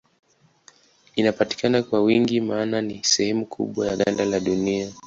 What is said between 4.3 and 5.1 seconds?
Dunia.